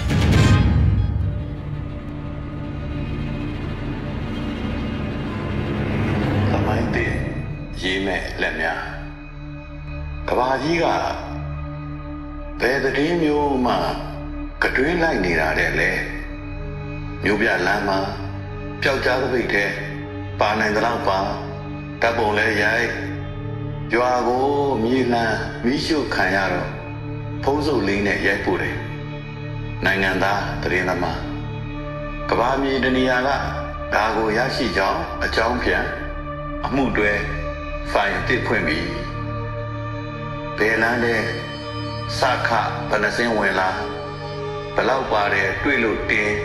[6.51, 7.05] တမိုင်းသိ
[7.81, 8.81] ရေးမဲ့လက်များ
[10.27, 10.85] ကဘာကြီးက
[12.59, 13.73] ဘယ်သတင်းမျိုးမှ
[14.63, 15.91] ကတွင်းလိုက်နေတာတဲ့လေ
[17.23, 17.99] မျိုးပြလမ်းမှာ
[18.81, 19.69] ပျောက်ကြားသပိတ်တဲ့
[20.39, 21.21] ပါနိုင်တဲ့လောက်ပါ
[22.01, 22.89] တပ်ပုံလဲရိုက်
[23.93, 24.47] ရွာကို
[24.83, 25.25] မြေလံ
[25.65, 26.69] မိရှုခံရတော့
[27.43, 28.77] ဖုံးစုပ်လေးနဲ့ရိုက်ပို့တယ်
[29.85, 31.19] နိုင်ငံသားတရင်သမား
[32.29, 33.29] ကဘာမြေတနေရာက
[33.93, 35.85] ဒါကိုရရှိကြောင်းအကြောင်းပြန်
[36.65, 37.11] အမှုတွဲ
[37.91, 38.87] ဖိုင်တစ်ဖွင့်ပြီး
[40.57, 41.15] ဘယ်လန်းလဲ
[42.17, 42.49] စခ
[42.89, 43.69] ဗနစင်းဝင်လာ
[44.75, 46.35] ဘလောက်ပါတယ်တွေ့လို့တင်း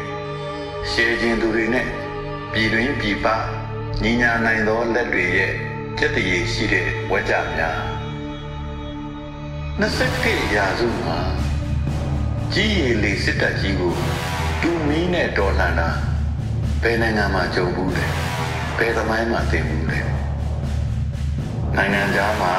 [0.91, 1.87] ရှေးချင်းသူတွေနဲ့
[2.53, 3.29] ပြည်တွင်းပြည်ပ
[4.03, 5.53] ညီညာနိုင်သောလက်တွေရဲ့
[5.99, 7.79] စက်တရေရှိတဲ့ဝကြများ
[9.81, 11.19] 21ရာစုမှာ
[12.55, 13.95] ကြီးရည်လေးစစ်တပ်ကြီးကို
[14.63, 15.89] တူမီးနဲ့တော်လှန်တာ
[16.83, 18.07] ဘယ်နိုင်ငံမှာကြုံဘူးလဲ
[18.79, 20.01] ဘယ်သမိုင်းမှာသင်ဘူးလဲ
[21.77, 22.55] နိုင်ငံသားမှာ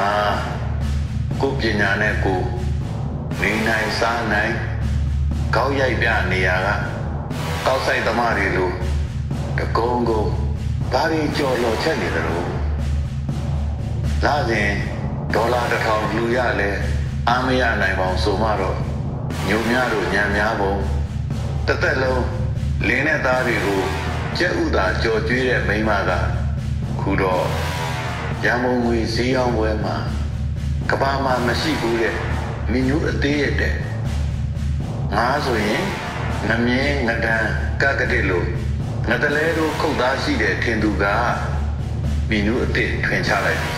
[1.40, 2.40] ကိုပညာနဲ့ကို
[3.40, 4.54] နေနိုင်စားနိုင်
[5.56, 6.68] ကောက်ရိုက်ပြနေရက
[7.66, 8.70] ကောက်ဆိုင်သမားတွေလို
[9.58, 10.45] တကုံကုံ
[10.92, 12.38] ဘာတွေကြော်လော်ချက်နေသလဲ
[14.24, 14.68] လာစဉ်
[15.34, 16.70] ဒေါ်လာတစ်ထောင်လူရလဲ
[17.28, 18.76] အားမရနိုင်ပါဘူးဆိုမှတော့
[19.48, 20.74] ညုံများတို့ညံများပုံ
[21.66, 22.24] တသက်လုံး
[22.88, 23.80] လင်းတဲ့သားတွေကို
[24.38, 26.10] ကြက်ဥသာကြော်ကျွေးတဲ့မိန်းမက
[27.00, 27.44] ခုတော့
[28.44, 29.96] ရန်ကုန်ငွေဈေးအောင်ပွဲမှာ
[30.90, 32.14] ကဘာမှမရှိဘူးတဲ့
[32.70, 33.74] မင်းညူအသေးရတဲ့
[35.16, 35.82] ငါဆိုရင်
[36.48, 37.44] ငမြင်းငဒန်
[37.82, 38.46] ကကတဲ့လို့
[39.10, 41.04] ငတလဲတို့ခုတ်သားရှိတဲ့ထင်သူက
[42.30, 43.70] မင်းညူအသေးထွင်ချလိုက်ပြီ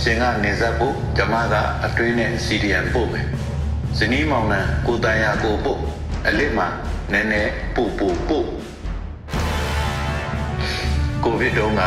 [0.00, 3.26] ရှင်ကနေဆက်ဖို့ဓမ္မကအတွင်းနဲ့စီဒီယန်ပို့မယ်
[3.98, 5.80] ဇနီးမောင်နှံကိုတန်ရကိုပို့
[6.26, 6.68] အလစ်မှာ
[7.12, 8.46] နည်းနည်းပို့ပို့ပို့
[11.24, 11.82] ကိုဗစ်တုန်းက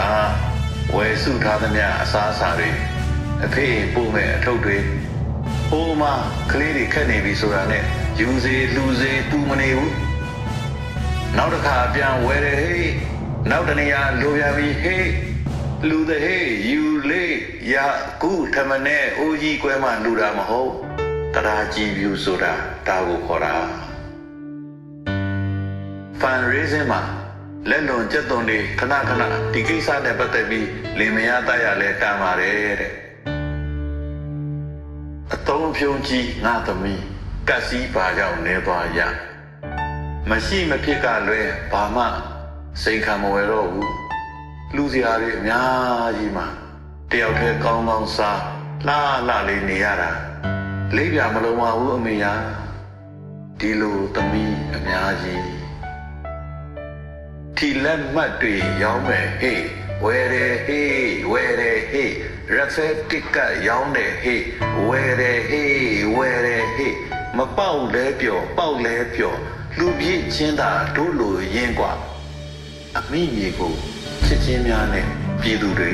[0.96, 2.70] ဝယ်စုထားသမျှအစားအစာတွေ
[3.46, 4.78] အဖေပို့မဲ့အထုပ်တွေ
[5.70, 6.04] ဟိုးမ
[6.52, 7.84] ကလေးတွေခက်နေပြီဆိုတာနဲ့
[8.20, 9.94] ယူစေလူစေတူမနေဘူး
[11.38, 12.91] နောက်တစ်ခါပြန်ဝယ်တယ်ဟေး
[13.50, 15.10] နောက်တနေရာလိုပြန်ပြီဟေး
[15.89, 17.36] လူတဲ့ဟေးယူလေး
[17.74, 17.76] ရ
[18.21, 20.71] ကုထမနဲ့အိုးကြီးကွဲမှလူတာမဟုတ်
[21.34, 22.54] တရားကြည်ပြူဆိုတာ
[22.88, 23.56] ဒါကိုခေါ်တာ
[26.19, 27.02] ဖ fan raising မှာ
[27.69, 30.67] လက်လွန်ကျက်သွန်တွေခဏခဏဒီကိစ္စနဲ့ပတ်သက်ပြီး
[31.00, 32.93] လင်မယားတိုက်ရလဲကံပါတယ်တဲ့
[35.34, 37.02] အတုံးဖြုံးကြီးငါသမီး
[37.50, 39.00] ကက်စီပါကြောင့်နေသွားရ
[40.32, 42.06] မရှိမဖြစ်ကလွဲဘာမှ
[42.82, 43.92] စိန်ခံမဝယ်တော့ဘူး
[44.76, 46.48] လူစရာတွေအများကြီးမှာ
[47.12, 48.42] တယောက်တည်းကောင်းကောင်းစား
[48.88, 48.94] လှ
[49.28, 50.12] လှလေးနေရတာ
[50.96, 52.34] လေးပြမလုံးပါဘူးအမေယာ
[53.60, 55.46] ဒီလိုသမီးအများကြီး
[57.58, 59.64] ထီလက်မှတ်တွေရောင်းမယ်ဟေး
[60.06, 62.14] ဝယ်တယ်ဟေးဝယ်တယ်ဟေး
[62.56, 64.44] ရက်ဖက်တစ်ကရောင်းတယ်ဟေး
[64.88, 65.76] ဝယ်တယ်ဟေး
[66.16, 66.96] ဝယ်တယ်ဟေး
[67.38, 69.40] မပေါက်လဲပျော်ပေါက်လဲပျော်
[69.79, 71.93] လူပြည့်ချင်းတာတို့လိုရင်းกว่า
[72.99, 73.75] အမိမြေကို
[74.25, 75.07] ချစ်ချင်းများနဲ့
[75.40, 75.93] ပြည်သူတွေ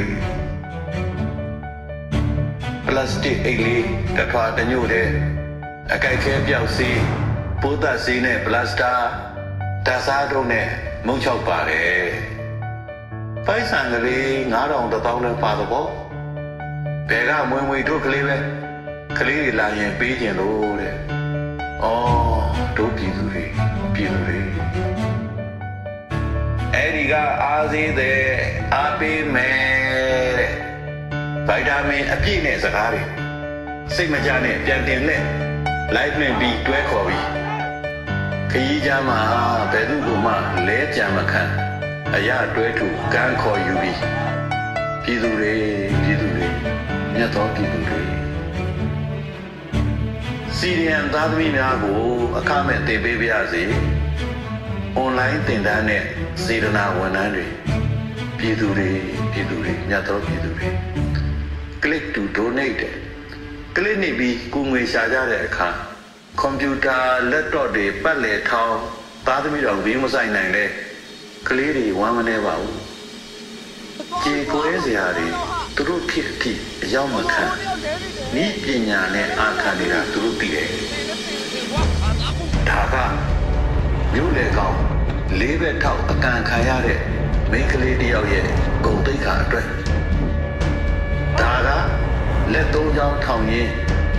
[2.86, 3.84] ပလတ်စတစ်အိတ်လေး
[4.16, 5.08] တစ်ခါတညို့တဲ့
[5.92, 7.02] အကြိုက်ခဲပြောက်စီး
[7.60, 8.92] ပိုးသက်စီးနဲ့ပလတ်စတာ
[9.86, 10.66] တစားတို့နဲ့
[11.06, 12.06] မုံချောက်ပါတယ်
[13.46, 15.88] ပိုက်ဆံကလေး9000တောင်းနဲ့ပါတော့
[17.10, 18.36] ဘယ်ကမွေမွေတို့ကလေးပဲ
[19.18, 20.94] ကလေးတွေလာရင်ပေးကျင်လို့တဲ့
[21.82, 21.86] ဩ
[22.76, 24.39] တို့ပြည်သူတွေ ပြည်သူတွေ
[26.73, 28.19] အဲ့ဒီကအားသေးတဲ့
[28.75, 30.53] အားပေးမယ်တဲ့
[31.47, 33.01] ဗိုက်တာမင်အပြည့်နဲ့စကားတွေ
[33.95, 35.23] စိတ်မကြနဲ့ပြန်တင်လက်
[35.95, 37.25] live နဲ့ပြီးတွဲခေါ်ပြီး
[38.51, 39.19] ခရီးကြမ်းမှာ
[39.71, 40.33] ဘယ်သူကမှ
[40.67, 41.43] လဲကြံမခံ
[42.15, 43.99] အရာတွဲထူကန်းခေါ်ယူပြီး
[45.03, 45.53] ပြည်သူတွေ
[46.03, 46.47] ပြည်သူတွေ
[47.13, 48.01] မြတ်သောပြည်သူတွေ
[50.63, 52.01] စီရီယန်သားသမီးများကို
[52.39, 53.63] အခမဲ့တင်ပေးပါရစေ။
[55.03, 56.03] online သင်တန်းနဲ့
[56.43, 57.45] စေတနာဝန်ထမ်းတွေ
[58.37, 58.89] ပြည်သူတွေ
[59.31, 60.67] ပြည်သူတွေမြတ်သောပြည်သူတွေ
[61.83, 62.93] click to donate တဲ့
[63.75, 65.69] click နေပြီးကိုငွေရှာကြတဲ့အခါ
[66.39, 66.97] ကွန်ပျူတာ
[67.31, 68.77] laptop တွေပတ်လည်ထောင်း
[69.27, 70.69] သားသမီးတော်ဘေးမဆိုင်နိုင်တဲ့
[71.47, 72.79] ကလေးတွေဝမ်းမနေပါဘူး
[74.23, 75.27] ကြေကွဲစရာတွေ
[75.75, 77.43] သူတို့ဖြစ်အထိအရောက်မခံ
[78.39, 80.67] ဤပညာနဲ့အာခံနေတာသူတို့သိတယ်
[82.69, 82.95] ဒါက
[84.13, 84.77] မြို့လေကောင်
[85.39, 86.99] လေးဘက်ထောက်အကန်ခံရတဲ့
[87.51, 88.45] မိန်းကလေးတယောက်ရဲ့
[88.85, 89.67] ဂုံတိတ်ခါအတွက်
[91.39, 91.69] ဒါက
[92.53, 93.71] လက်သုံးချောင်းထောင်ရင်း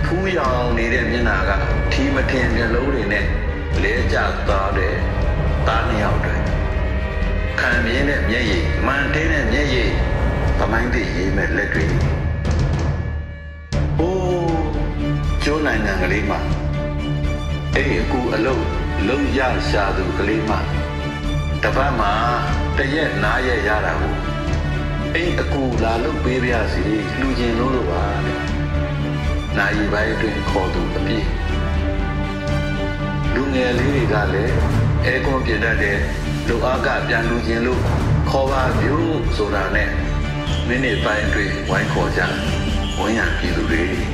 [0.05, 1.51] ဖူးရောင်နေတဲ့မျက်နှာက
[1.91, 3.25] ထီမထင်မျက်လုံးတွေနဲ့
[3.81, 4.93] လဲကျသွားတဲ့
[5.67, 6.35] သားနှစ်ယောက်တွေ
[7.59, 9.91] ခံမြင်တဲ့မျက်ရည်မန်တင်းတဲ့မျက်ရည်
[10.57, 11.85] ပမိုင်းတွေရေးမဲ့လက်တွေ
[15.45, 16.39] ကျိုးနိုင်ငံကလေးမှာ
[17.75, 18.65] အဲ့ဒီအခုအလုံး
[19.07, 20.59] လုံးရရှာသူကလေးမှာ
[21.63, 22.11] တပတ်မှာ
[22.77, 24.15] တရက်နားရက်ရတာကို
[25.13, 26.83] အဲ့အကူလာလို့ပေးပါစီ
[27.19, 28.39] လူကျင်လို့လို့ပါတဲ့
[29.57, 31.27] နိုင်ပိုင်းအတွင်းခေါ်သူအပြည့်
[33.33, 34.55] လူငယ်လေးတွေကလည်း
[35.05, 35.97] အဲကွန်ပြတတ်တဲ့
[36.47, 37.81] လူအားကပြန်လူကျင်လို့
[38.29, 38.95] ခေါ်ပါပြု
[39.37, 39.89] ဆိုတာနဲ့
[40.67, 42.21] မိနစ်ပိုင်းအတွင်းဝိုင်းခေါ်ကြ
[42.99, 44.12] ဝန်ရပြည်သူတွေ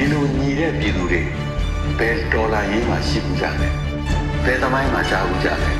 [0.00, 1.20] ဒီလိုညီတဲ့ပြည်သူတွေ
[1.98, 3.74] ဘယ်ဒေါ်လာရေးမှရှိဘူးကြတယ်
[4.44, 5.76] ဘယ်သမိုင်းမှာရှားဘူးကြတယ်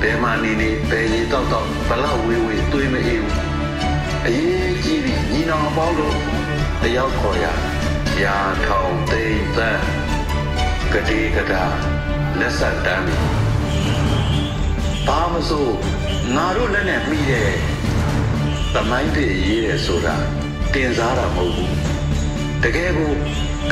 [0.00, 3.36] ဘယ်မှာနေနေဘယ်ရေတော့တော့ဘလောက်ဝေးဝေးတွေးမအေးဘူး
[4.26, 6.16] အရေးကြီးပြီးညီနောင်ပေါင်းလို့
[6.82, 7.46] တယောက်ခေါ်ရ
[8.22, 9.82] ရာထောင်သိမ့်သန်း
[10.92, 11.64] ကတိကတာ
[12.38, 13.16] လက်ဆက်တမ်းပြီ
[15.06, 15.68] ဘာမဆို
[16.34, 17.50] ငါတို့လက်နဲ့မိတဲ့
[18.74, 20.16] သမိုင်းတွေရေးတယ်ဆိုတာ
[20.72, 21.77] တင်စားတာမဟုတ်ဘူး
[22.64, 23.12] တကယ်ကို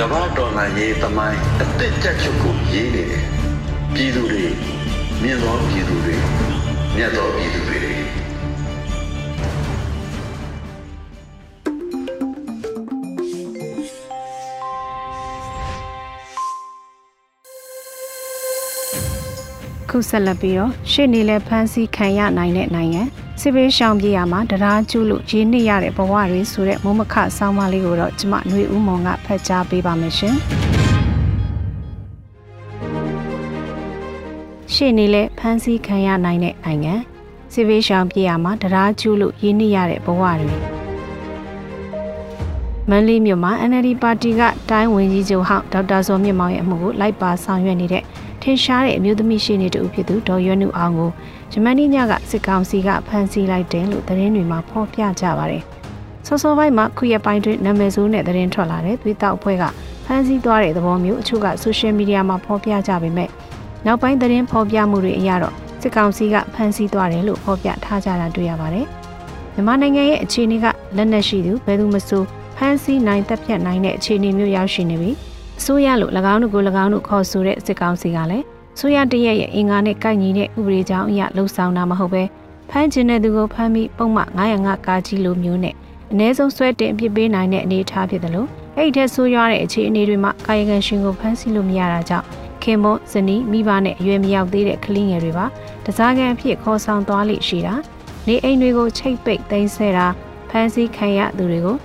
[0.01, 3.25] ကမ္ဘာတော်လာရေးသမိုင်းအစ်စ်ချက်ချုပ်ကိုရေးနေတယ်
[3.95, 4.45] ပြည်သူတွေ
[5.23, 6.17] မြင့်သောပြည်သူတွေ
[6.97, 7.81] မြတ်သောပြည်သူတွေ
[19.91, 23.03] ခုဆက်လက်ပြီးတော့ရှေ့နေလဲဖမ်းဆီးခံရနိုင်တဲ့နိုင်ငံ
[23.41, 30.37] စစ်ဘေးရှောင်ပြေးရမှာတရားကျူးလို့ရင်းနှီးရတဲ့ဘဝတွေဆိုတဲ့မုံမခဆောင်းပါးလေးကိုတော့ကျမຫນွေဦးမောင်ကဖတ်ကြားပေးပါမယ်ရှင်
[34.73, 36.95] ရှေ့နေလဲဖမ်းဆီးခံရနိုင်တဲ့နိုင်ငံ
[37.53, 40.57] စစ်ဘေးရှောင်ပြေးရမှာတရားကျူးလို့ရင်းနှီးရတဲ့ဘဝတွေ
[42.91, 48.03] မန္တလေးမြို့မှာ NLD ပါတီကတိုင်းဝင်ကြီးချုပ်ဟောင်းဒေါက်တာဇော်မြင့်မောင်ရဲ့အမှုကိုလိုက်ပါဆောင်ရွက်နေတဲ့
[48.47, 51.11] ထင်ရှားတဲ့အမျိုးသမီးရှိနေတူဖြစ်သူဒေါ်ရွနုအောင်ကို
[51.53, 55.63] ဂျမန်နီညကစစ်ကောင်စီကဖမ်းဆီးလိုက်တယ်လို့သတင်းတွေမှာဖော်ပြကြပါတယ်။
[56.27, 59.65] စောစောပိုင်းမှာခုရက်ပိုင်းတွင်နာမည်ဆိုးနဲ့သတင်းထွက်လာတဲ့သွေးတောက်အဖွဲ့က
[60.07, 63.29] ဖမ်းဆီးသွားတဲ့သဘောမျိုးအချို့ကဆိုရှယ်မီဒီယာမှာဖော်ပြကြပေမဲ့
[63.87, 68.87] နောက်ပိုင်းသတင်းဖော်ပြမှုတွေအရတော့စစ်ကောင်စီကဖမ်းဆီးသွားတယ်လို့ဖော်ပြထားကြတာတွေ့ရပါတယ်။
[69.55, 72.23] မြန်မာနိုင်ငံရဲ့အခြေအနေကလက်နက်ရှိသူဘယ်သူမဆို
[72.57, 75.17] ဖမ်းဆီးနိုင်တပ်ဖြတ်နိုင်တဲ့အခြေအနေမျိုးရောက်ရှိနေပြီး
[75.59, 78.45] အစိုးရလို့၎င်းတို့ကို၎င်းတို့ခေါ်ဆိုတဲ့စစ်ကောင်စီကလည်း
[78.79, 82.23] ဆိုရတရက်ရဲ့အင်္ဂါနဲ့ကိုက်ညီတဲ့ဥပဒေကြောင်းအရလှုပ်ဆောင်တာမဟုတ်ပဲ
[82.71, 85.75] ဖမ်းကျင်တဲ့သူကိုဖမ်းပြီးပုံမှန်905ကာကြီးလိုမျိုးနဲ့
[86.13, 92.27] အ ਨੇ ဆုံးဆွဲတင်အပြစ်ပေးနိုင်တဲ့အနေအထားဖြစ်တယ်လို့အဲ့ဒီထက်ဆိုးရွားတဲ့အခြေအနေတွေမှာကာယကံရှင်ကိုဖမ်းဆီးလို့မရတာကြောင့်
[92.63, 95.47] ခင်မွန်ဇနီးမိဘနဲ့အရွယ်မရောက်သေးတဲ့ကလေးငယ်တွေပါ
[95.85, 97.75] တစားကန်အဖြစ်ခေါ်ဆောင်သွားလိရှိတာ
[98.27, 100.07] နေအိမ်တွေကိုချိတ်ပိတ်သိမ်းဆဲတာ
[100.51, 101.77] ဖမ်းဆီးခံရသူတွေကို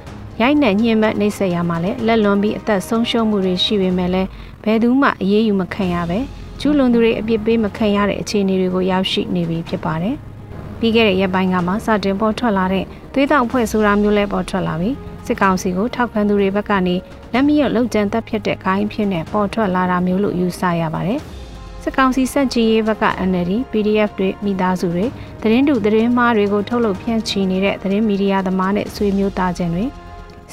[0.41, 4.29] ရိုက်နှက်ညှဉ်းပန်းနှိပ်စက်ရမှာလဲလက်လွန်ပြီးအသက်ဆုံးရှုံးမှုတွေရှိပေမဲ့လည်း
[4.63, 6.19] ဘယ်သူမှအရေးယူမခံရပဲ
[6.59, 10.15] ကျူးလွန်သူတွေအပြစ်ပေးမခံရတဲ့အခြေအနေတွေကိုရောက်ရှိနေပြီဖြစ်ပါတယ်။
[10.79, 14.89] ပြီးခဲ့တဲ့ရက်ပိုင်းကမှစတင်ပေါ်ထွက်လာတဲ့သွေးတောင်ဖွဲ့ဆိုတာမျိုးလဲပေါ်ထွက်လာပြီ။
[15.25, 16.95] စစ်ကောင်စီကိုထောက်ခံသူတွေဘက်ကနေ
[17.33, 21.19] လက်မရလုံခြံသက်ဖြစ်တဲ့ဂိုင်းဖြစ်နဲ့ပေါ်ထွက်လာတာမျိုးလို့ယူဆရပါတယ်။
[21.83, 25.05] စစ်ကောင်စီစက်ကြီးရေးဘက်က NLD PDF တွေမိသားစုတွေ
[25.41, 29.85] သတင်းတူသတင်းမှားတွေကိုထုတ်လုပ်ဖြန့်ချီနေတဲ့သတင်းမီဒီယာသမားနဲ့ဆွေမျိုးသားချင်းတွေ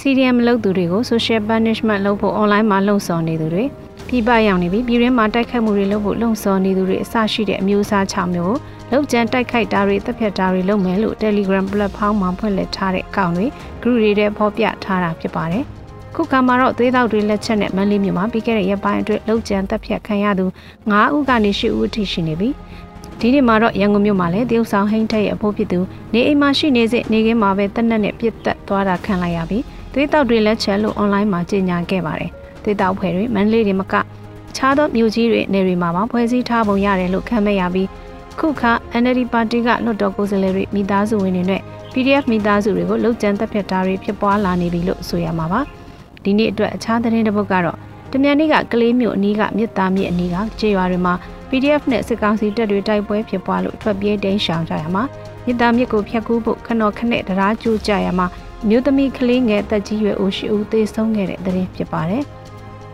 [0.00, 3.64] CDM လုပ်သူတွေကို social punishment လုပ်ဖို့ online မှာလှုံ့ဆော်နေသူတွေ
[4.08, 8.56] ပြည်ပရောက်နေပြီးပြည်ရင်းမှာတိုက်ခတ်မှုတွေလုပ်ဖို့လှုံ့ဆော်နေသူတွေအစရှိတဲ့အမျိုးအစား6မျိုးကို
[8.92, 13.46] လောက်ကျန်တိုက်ခိုက်တာတွေတပ်ဖြတ်တာတွေလုပ်မယ်လို့ Telegram platform မှာဖွင့်လှစ်ထားတဲ့အကောင့်တွေ
[13.82, 15.64] group တွေထဲဖော်ပြထားတာဖြစ်ပါတယ်။
[16.14, 20.44] ခုကမှာတော့သွေးတောက်တွေလက်ချက်နဲ့မန်လေးမြို့မှာပြီးခဲ့တဲ့ရက်ပိုင်းအတွင်းလောက်ကျန်တပ်ဖြတ်ခံရသူ
[20.84, 22.50] 9ဦးကနေ10ဦးအထိရှိနေပြီ။
[23.20, 25.80] ဒီနေ့မှာတော့ရန်ကုန်မြို့မှာလည်းတရုတ်ဆောင်ဟိန်းထက်ရဲ့အဖို့ဖြစ်သူ
[26.12, 32.30] နေအိမ်မှာရှိနေစဉ်နေခင်းမှာပဲတက်နက်နဲ့ပြစ်တက်သွားတာခံလိုက်ရပြီး သွေးတောက်တွေလက်ချက်လို့ online မှာကြေညာခဲ့ပါတယ်။
[32.62, 33.94] သွေးတောက်ဖွဲ့တွေမန်လေးတွေမက
[34.56, 37.88] ခြားသောမြို့ကြီးတွေနေတွေမှာပါဖွဲ့စည်းထားပုံရတယ်လို့ခန့်မှတ်ရပြီး
[38.38, 38.62] ခုခ
[39.02, 45.60] NLD ပါတီကလွှတ်တော်ကိုယ်စားလှယ်တွေမိသားစုဝင်တွေနဲ့ PDF မိသားစုတွေကိုလှုပ်ကြံတက်ဖြတ်တာတွေဖြစ်ပွားလာနေပြီလို့ဆိုရမှာပါ
[46.24, 47.76] ဒီနေ့အတွက်အခြားသတင်းတစ်ပုဒ်ကတော့
[48.12, 51.14] တမြန်နေ့ကကလေးမျိုးအနီးကမြစ်သားမြစ်အနီးကကျေးရွာတွေမှာ
[51.48, 55.02] PDF နဲ့စစ်ကောင်စီတပ်တွေတိုက်ပွဲဖြစ်ပွားလို့ထွက်ပြေးတိမ်းရှောင်ကြရမှာ
[55.44, 58.26] မြစ်သားမြစ်ကိုဖျက်ကူးဖို့ခဏခနဲ့တရားကျူးကြရမှာ
[58.66, 62.24] မြို့သမီးကလေးငယ်တက်ကြီးရွယ်အိုရှိဦးသေဆုံးခဲ့တဲ့သတင်းဖြစ်ပါတယ်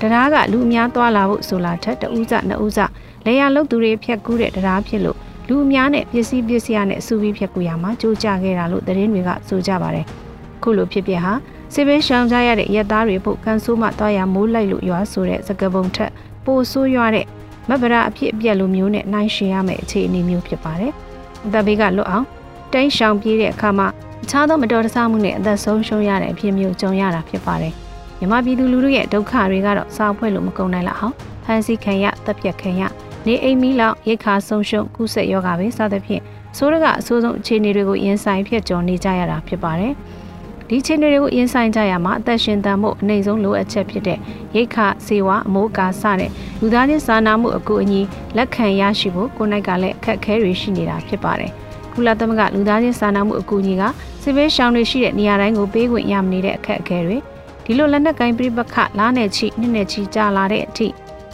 [0.01, 2.79] တရားကလူအများသွားလာဖို့ဆိုလာထက်တဦးစနှစ်ဦးစ
[3.27, 10.07] လေယာလုတ်သူတွေဖျက်ကူးတဲ့တရားဖြစ်လို့လူအများနဲ့ပစ္စည်းပစ္စည်းရနဲ့အစုပြီးဖြတ်ကူရမှာကြိုးကြခဲ့တာလို့သတင်းတွေကဆိုကြပါတယ်။
[10.63, 11.33] ခုလိုဖြစ်ပဟာ
[11.75, 16.11] စစ်ဘေးရှောင်ကြရတဲ့ရက်သားတွေဖို့ကန်ဆိုးမှတွားရမိုးလိုက်လို့ရွာဆိုတဲ့စကပုံထက်
[16.45, 17.27] ပိုဆိုးရွားတဲ့
[17.69, 20.93] မဗရာအဖြစ်အပျက်လိုမျိုးနဲ့နိုင်ရှင်ရမယ့်အခြေအနေမျိုးဖြစ်ပါတယ်။
[21.47, 22.27] အသက်ဘေးကလွတ်အောင်
[22.73, 23.87] တိုင်းရှောင်ပြေးတဲ့အခါမှာ
[24.25, 27.73] အခြားသောမတော်တဆမှုနဲ့အသက်ဆုံးရှုံးရတဲ့အဖြစ်မျိုးကြုံရတာဖြစ်ပါတယ်။
[28.19, 32.83] မြမပြည်သူလူထုရဲ့ဒုက္ခတွေကတော့စာဖွဲ့လို့မကုန်နိုင်လောက်အောင်ဖန်ဆီးခံရတပ်ပြတ်ခံရ
[33.27, 36.23] နေအိမ်မီလောက်ရိတ်ခါဆုံးရှုံးကုဆက်ယောဂပဲစသဖြင့်
[36.57, 39.93] ဆိုးရကအဆိုးဆုံးအခြေအနေတွေကိုရင်ဆိုင်ဖြစ်ကြုံနေကြရတာဖြစ်ပါတယ်။
[40.69, 44.19] ဒီအခြေအနေတွေကိုရင်ဆိုင်ကြရမှာအသက်ရှင်သန်မှုအနေဆုံးလိုအပ်ချက်ဖြစ်တဲ့
[44.57, 48.01] ရိတ်ခါစေဝါအမိုးကာစတဲ့လူသားချင်းစာနာမှုအကူအညီ
[48.37, 51.53] လက်ခံရရှိဖို့ကိုယ်၌ကလည်းအခက်အခဲတွေရှိနေတာဖြစ်ပါတယ်။
[51.95, 53.83] ကုလသမဂ္ဂလူသားချင်းစာနာမှုအကူအညီက
[54.23, 57.17] စစ်ဘေးရှောင်တွေရှိတဲ့နေရာတိုင်းကိုပေးခွင့်ရမနေတဲ့အခက်အခဲတွေ
[57.65, 60.89] ဒီလိုလက်နက်ကင်ပြိပခလားနယ်ချီနှစ်နယ်ချီကြာလာတဲ့အထိ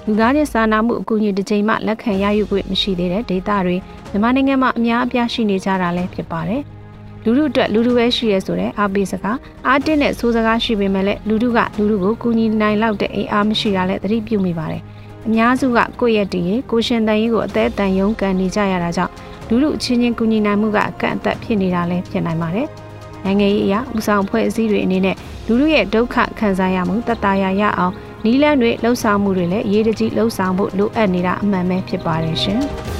[0.06, 3.76] လူသားချင်းစာနာမှုအကူအညီတစ်ချိန်မှလက်ခံရယူခွင့်မရှိသေးတဲ့ဒေသတွေ
[4.10, 6.62] မြန်မာနိုင်ငံမှာအများအပြားရှိနေကြတာလည်းဖြစ်ပါတယ်။
[7.24, 14.82] လူထုအတွက်လူထုပဲရှိရဲဆိုတဲ့အားပေးစကားအားတင်းတဲ့ဆိုးစကားရှိပေမဲ့လည်းလူထုကလူထုကိုကူညီနိုင်လောက်တဲ့အိမ်အားမရှိတာလည်းသတိပြုမိပါတယ်။
[15.26, 19.12] အများစုကကိုယ့်ရဲ့တည်ရင်ကိုရှင်တန်ရေးကိုအသေးအတန်ရုန်းကန်နေကြရတာကြောင့်
[19.50, 22.68] လူထုအချင်းချင်းကူညီနိုင်မှုကအကန့်အသတ်ဖြစ်နေတာလည်းဖြစ်နိုင်ပါတယ်။
[23.24, 32.62] နိုင်ငံရေးအရာဥဆောင်ဖွဲ့အစည်းတွေအနေနဲ့လူထုရဲ့ဒုက္ခခံစားရမှုတတရာရအောင်နီးလန်းတွေလှုပ်ဆောင်မှုတွေလည်းအရေးတကြီးလှုပ်ဆောင်ဖို့လိုအပ်နေတာအမှန်ပဲဖြစ်ပါတယ်ရှင်။